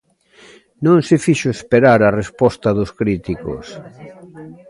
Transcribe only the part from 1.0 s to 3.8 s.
se fixo esperar a resposta dos críticos.